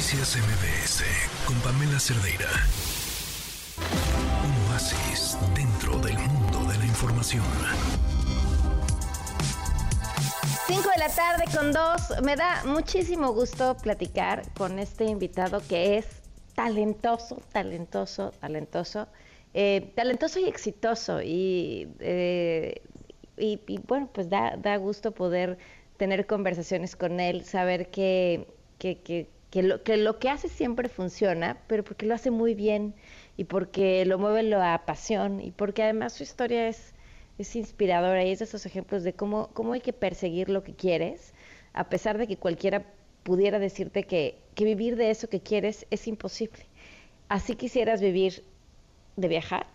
[0.00, 1.04] Noticias MBS
[1.44, 2.48] con Pamela Cerdeira.
[4.42, 7.44] Un oasis dentro del mundo de la información.
[10.68, 12.18] 5 de la tarde con dos.
[12.22, 16.06] Me da muchísimo gusto platicar con este invitado que es
[16.54, 19.06] talentoso, talentoso, talentoso.
[19.52, 21.20] Eh, talentoso y exitoso.
[21.20, 22.80] Y, eh,
[23.36, 25.58] y, y, bueno, pues da, da gusto poder
[25.98, 28.48] tener conversaciones con él, saber que,
[28.78, 32.94] que, que, lo, que lo que hace siempre funciona, pero porque lo hace muy bien
[33.36, 36.94] y porque lo mueve la pasión y porque además su historia es,
[37.38, 40.74] es inspiradora y es de esos ejemplos de cómo, cómo hay que perseguir lo que
[40.74, 41.34] quieres,
[41.72, 42.84] a pesar de que cualquiera
[43.22, 46.64] pudiera decirte que, que vivir de eso que quieres es imposible.
[47.28, 48.44] Así quisieras vivir
[49.16, 49.66] de viajar,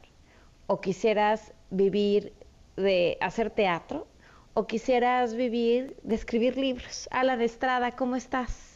[0.68, 2.34] o quisieras vivir
[2.76, 4.08] de hacer teatro,
[4.54, 7.08] o quisieras vivir de escribir libros.
[7.12, 8.75] Alan Estrada, ¿cómo estás?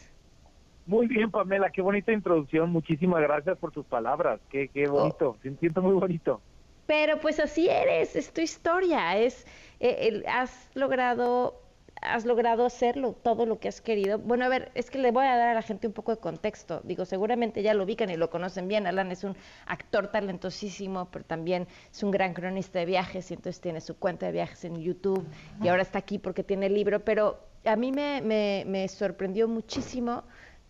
[0.90, 2.72] Muy bien, Pamela, qué bonita introducción.
[2.72, 4.40] Muchísimas gracias por tus palabras.
[4.50, 5.54] Qué, qué bonito, oh.
[5.60, 6.42] siento muy bonito.
[6.88, 9.46] Pero pues así eres, es tu historia, es
[9.80, 11.62] eh, el, has logrado
[12.02, 14.18] has logrado hacerlo, todo lo que has querido.
[14.18, 16.20] Bueno, a ver, es que le voy a dar a la gente un poco de
[16.20, 16.82] contexto.
[16.84, 18.88] Digo, seguramente ya lo ubican y lo conocen bien.
[18.88, 19.36] Alan es un
[19.68, 24.26] actor talentosísimo, pero también es un gran cronista de viajes y entonces tiene su cuenta
[24.26, 25.24] de viajes en YouTube
[25.62, 27.02] y ahora está aquí porque tiene el libro.
[27.02, 30.24] Pero a mí me, me, me sorprendió muchísimo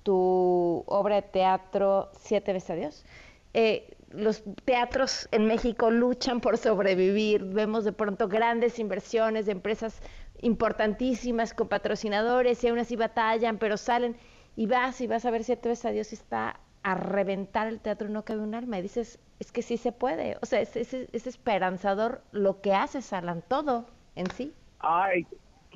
[0.04, 3.06] tu obra de teatro Siete veces a Dios.
[3.54, 10.02] Eh, los teatros en México luchan por sobrevivir, vemos de pronto grandes inversiones de empresas
[10.42, 14.16] importantísimas con patrocinadores y aún así batallan, pero salen
[14.56, 17.80] y vas y vas a ver Siete veces a Dios y está a reventar el
[17.80, 20.76] teatro no cabe un alma y dices, es que sí se puede, o sea, es,
[20.76, 24.54] es, es esperanzador lo que haces, Alan, todo en sí.
[24.80, 25.28] Ay,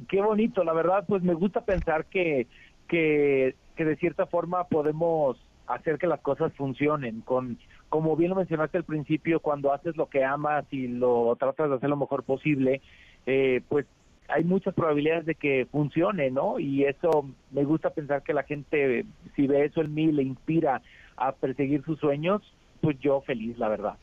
[0.07, 2.47] qué bonito, la verdad, pues me gusta pensar que,
[2.87, 7.57] que que de cierta forma podemos hacer que las cosas funcionen con
[7.89, 11.75] como bien lo mencionaste al principio cuando haces lo que amas y lo tratas de
[11.75, 12.81] hacer lo mejor posible
[13.25, 13.85] eh, pues
[14.27, 19.05] hay muchas probabilidades de que funcione no y eso me gusta pensar que la gente
[19.35, 20.81] si ve eso en mí le inspira
[21.15, 22.41] a perseguir sus sueños
[22.81, 23.95] pues yo feliz la verdad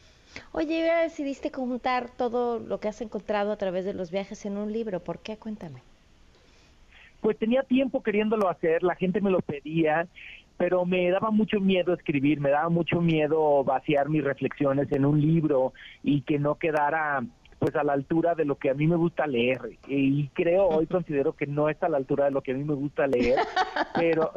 [0.52, 4.72] Oye, decidiste contar todo lo que has encontrado a través de los viajes en un
[4.72, 5.00] libro.
[5.00, 5.36] ¿Por qué?
[5.36, 5.82] Cuéntame.
[7.20, 10.08] Pues tenía tiempo queriéndolo hacer, la gente me lo pedía,
[10.56, 15.20] pero me daba mucho miedo escribir, me daba mucho miedo vaciar mis reflexiones en un
[15.20, 15.72] libro
[16.02, 17.24] y que no quedara
[17.58, 19.60] pues a la altura de lo que a mí me gusta leer.
[19.86, 22.64] Y creo hoy considero que no está a la altura de lo que a mí
[22.64, 23.38] me gusta leer
[23.94, 24.32] pero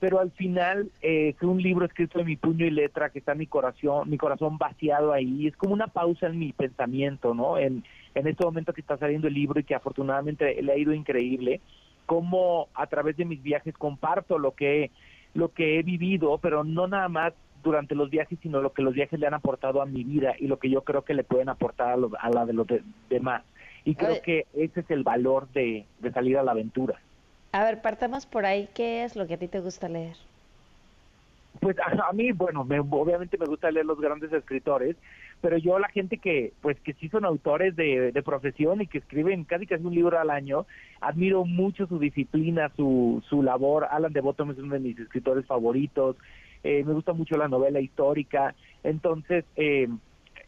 [0.00, 3.34] pero al final eh, es un libro escrito de mi puño y letra que está
[3.34, 5.46] mi corazón mi corazón vaciado ahí.
[5.46, 9.28] Es como una pausa en mi pensamiento no en en este momento que está saliendo
[9.28, 11.60] el libro y que afortunadamente le ha ido increíble
[12.08, 14.90] cómo a través de mis viajes comparto lo que,
[15.34, 18.94] lo que he vivido, pero no nada más durante los viajes, sino lo que los
[18.94, 21.50] viajes le han aportado a mi vida y lo que yo creo que le pueden
[21.50, 22.66] aportar a, a la de los
[23.10, 23.42] demás.
[23.84, 26.98] Y creo que ese es el valor de, de salir a la aventura.
[27.52, 28.70] A ver, partamos por ahí.
[28.74, 30.16] ¿Qué es lo que a ti te gusta leer?
[31.60, 31.76] Pues
[32.08, 34.96] a, mí, bueno, me, obviamente me gusta leer los grandes escritores,
[35.40, 38.98] pero yo la gente que, pues que sí son autores de, de profesión y que
[38.98, 40.66] escriben casi casi un libro al año,
[41.00, 43.86] admiro mucho su disciplina, su, su labor.
[43.90, 46.16] Alan de Bottom es uno de mis escritores favoritos.
[46.64, 48.54] Eh, me gusta mucho la novela histórica.
[48.82, 49.88] Entonces, eh,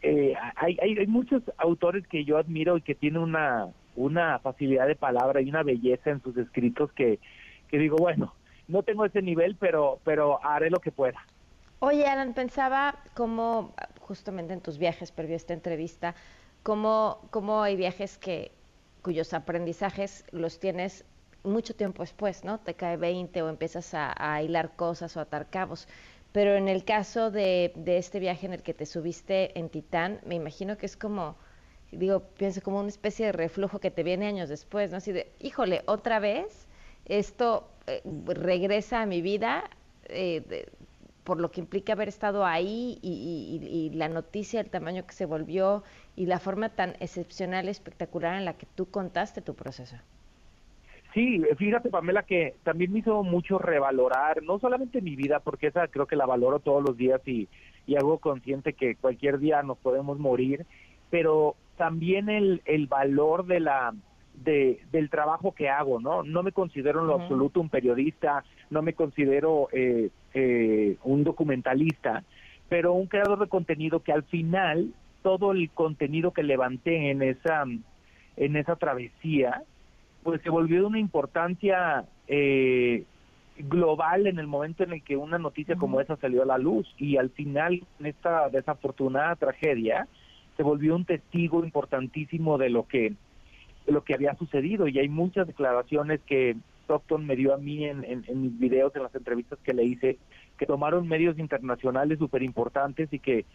[0.01, 4.87] eh, hay, hay, hay muchos autores que yo admiro y que tienen una, una facilidad
[4.87, 7.19] de palabra y una belleza en sus escritos que,
[7.69, 8.33] que digo, bueno,
[8.71, 11.19] no tengo ese nivel, pero, pero haré lo que pueda.
[11.79, 16.15] Oye, Alan, pensaba cómo, justamente en tus viajes, previo esta entrevista,
[16.63, 18.51] cómo, cómo hay viajes que
[19.01, 21.05] cuyos aprendizajes los tienes
[21.43, 22.59] mucho tiempo después, ¿no?
[22.59, 25.87] Te cae 20 o empiezas a, hilar cosas o atar cabos.
[26.31, 30.21] Pero en el caso de, de, este viaje en el que te subiste en Titán,
[30.23, 31.35] me imagino que es como,
[31.91, 34.97] digo, pienso como una especie de reflujo que te viene años después, ¿no?
[34.97, 36.67] Así de, híjole, otra vez,
[37.05, 39.63] esto eh, regresa a mi vida,
[40.05, 40.67] eh,
[41.23, 45.83] por lo que implica haber estado ahí y, la noticia, el tamaño que se volvió
[46.15, 49.95] y la forma tan excepcional, espectacular en la que tú contaste tu proceso.
[51.13, 55.87] Sí, fíjate Pamela que también me hizo mucho revalorar, no solamente mi vida, porque esa
[55.87, 57.49] creo que la valoro todos los días y,
[57.85, 60.65] y hago consciente que cualquier día nos podemos morir,
[61.09, 63.93] pero también el, el valor de la
[64.43, 66.23] de, del trabajo que hago, ¿no?
[66.23, 67.21] No me considero en lo uh -huh.
[67.23, 72.23] absoluto un periodista, no me considero eh, eh, un documentalista,
[72.69, 77.65] pero un creador de contenido que al final todo el contenido que levanté en esa
[78.37, 79.61] en esa travesía,
[80.23, 83.03] pues se volvió de una importancia eh,
[83.57, 86.87] global en el momento en el que una noticia como esa salió a la luz
[86.97, 90.07] y al final en esta desafortunada tragedia
[90.57, 93.13] se volvió un testigo importantísimo de lo que
[93.87, 98.23] lo que había sucedido y hay muchas declaraciones que Stockton me dio a mí en,
[98.35, 100.17] mis videos, en las entrevistas que le hice,
[100.57, 103.45] que tomaron medios internacionales súper importantes y que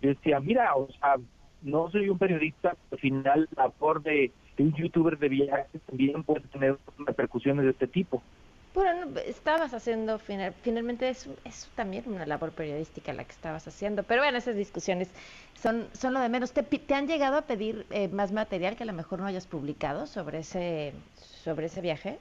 [0.00, 1.16] decía, mira, o sea,
[1.62, 6.40] no soy un periodista, al final la labor de, un youtuber de viajes también puede
[6.48, 8.22] tener repercusiones de este tipo.
[8.72, 11.28] Bueno, estabas haciendo, finalmente es,
[11.74, 15.12] también una labor periodística la que estabas haciendo, pero bueno, esas discusiones
[15.54, 16.52] son, son lo de menos.
[16.52, 19.48] ¿Te, te han llegado a pedir eh, más material que a lo mejor no hayas
[19.48, 22.18] publicado sobre ese, sobre ese viaje?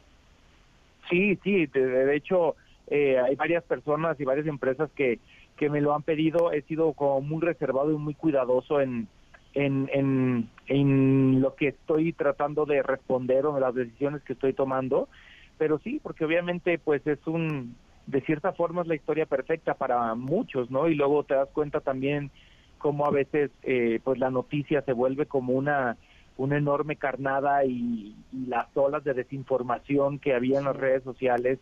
[1.07, 2.55] Sí, sí, de, hecho
[2.87, 5.19] eh, hay varias personas y varias empresas que,
[5.55, 6.51] que me lo han pedido.
[6.51, 9.07] He sido como muy reservado y muy cuidadoso en,
[9.53, 14.53] en, en, en lo que estoy tratando de responder o en las decisiones que estoy
[14.53, 15.09] tomando.
[15.59, 17.75] Pero sí, porque obviamente pues es un,
[18.07, 20.87] de cierta forma es la historia perfecta para muchos, ¿no?
[20.87, 22.31] Y luego te das cuenta también
[22.79, 25.97] cómo a veces eh, pues la noticia se vuelve como una
[26.39, 28.15] una enorme carnada y,
[28.47, 31.59] las olas de desinformación que había en las redes sociales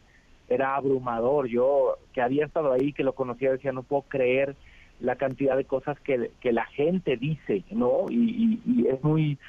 [0.48, 1.48] era abrumador.
[1.48, 4.56] Yo que había estado ahí, que lo conocía, decía, no puedo creer
[5.00, 8.06] la cantidad de cosas que, que la gente dice, ¿no?
[8.10, 9.40] Y, es muy,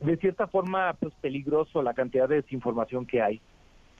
[0.00, 3.40] de cierta forma, pues peligroso la cantidad de desinformación que hay.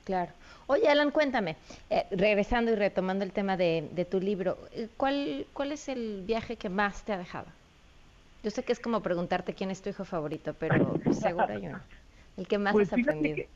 [0.09, 0.33] Claro.
[0.69, 1.57] Oye, Alan, cuéntame,
[1.91, 6.23] eh, regresando y retomando el tema de, de tu libro, eh, ¿cuál, ¿cuál es el
[6.27, 7.45] viaje que más te ha dejado?
[8.43, 11.73] Yo sé que es como preguntarte quién es tu hijo favorito, pero seguro yo
[12.39, 13.47] El que más pues has aprendido.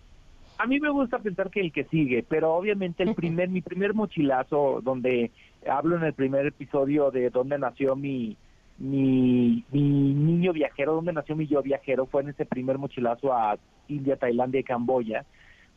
[0.59, 3.95] A mí me gusta pensar que el que sigue, pero obviamente el primer, mi primer
[3.95, 5.31] mochilazo, donde
[5.67, 8.37] hablo en el primer episodio de dónde nació mi,
[8.77, 13.59] mi, mi niño viajero, dónde nació mi yo viajero, fue en ese primer mochilazo a
[13.89, 15.25] India, Tailandia y Camboya,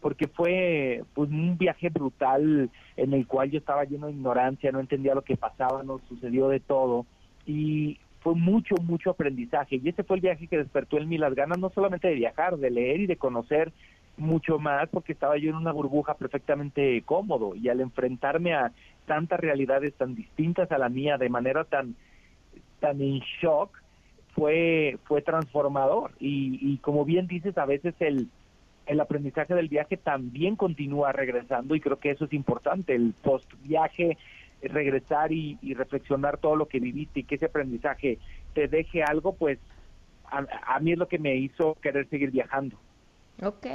[0.02, 4.80] porque fue pues un viaje brutal en el cual yo estaba lleno de ignorancia, no
[4.80, 7.06] entendía lo que pasaba, nos sucedió de todo
[7.46, 9.80] y fue mucho, mucho aprendizaje.
[9.84, 12.58] Y ese fue el viaje que despertó en mí las ganas no solamente de viajar,
[12.58, 13.72] de leer y de conocer
[14.18, 17.54] mucho más, porque estaba yo en una burbuja perfectamente cómodo.
[17.54, 18.72] Y al enfrentarme a
[19.06, 21.96] tantas realidades tan distintas a la mía, de manera tan,
[22.80, 23.78] tan en shock,
[24.34, 26.12] fue, fue transformador.
[26.20, 28.30] Y, y como bien dices, a veces el,
[28.86, 32.94] el aprendizaje del viaje también continúa regresando y creo que eso es importante.
[32.94, 34.18] El post viaje
[34.62, 38.20] regresar y, reflexionar todo lo que viviste y que ese aprendizaje
[38.54, 39.60] te deje algo, pues
[40.26, 42.78] a, mí es lo que me hizo querer seguir viajando.
[43.44, 43.68] Ok.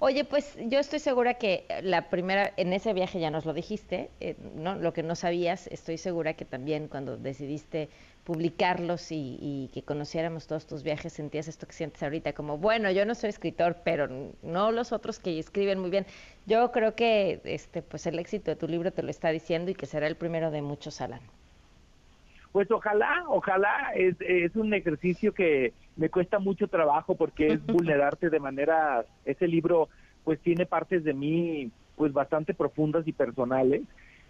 [0.00, 4.10] Oye, pues yo estoy segura que la primera, en ese viaje ya nos lo dijiste,
[4.20, 4.74] eh, ¿no?
[4.74, 7.88] Lo que no sabías, estoy segura que también cuando decidiste
[8.24, 13.04] publicarlos y, que conociéramos todos tus viajes, sentías esto que sientes ahorita, como, bueno, yo
[13.04, 14.08] no soy escritor, pero
[14.42, 16.06] no los otros que escriben muy bien.
[16.46, 19.74] Yo creo que este, pues el éxito de tu libro te lo está diciendo y
[19.74, 21.20] que será el primero de muchos, Alan.
[22.52, 28.30] Pues ojalá, ojalá, es, es un ejercicio que me cuesta mucho trabajo porque es vulnerarte
[28.30, 29.88] de manera, ese libro
[30.24, 33.82] pues tiene partes de mí pues bastante profundas y personales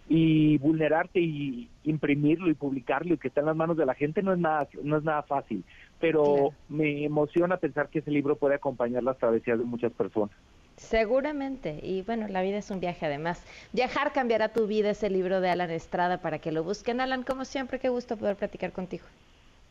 [0.07, 4.21] y vulnerarte y imprimirlo y publicarlo y que está en las manos de la gente
[4.21, 5.63] no es nada no es nada fácil.
[5.99, 10.35] Pero me emociona pensar que ese libro puede acompañar las travesías de muchas personas.
[10.77, 11.79] Seguramente.
[11.81, 13.43] Y bueno la vida es un viaje además.
[13.73, 17.01] Viajar cambiará tu vida ese libro de Alan Estrada para que lo busquen.
[17.01, 19.05] Alan como siempre qué gusto poder platicar contigo.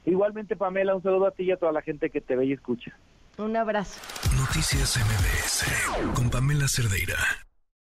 [0.05, 2.53] Igualmente Pamela un saludo a ti y a toda la gente que te ve y
[2.53, 2.97] escucha.
[3.39, 4.01] Un abrazo.
[4.37, 7.17] Noticias MBS con Pamela Cerdeira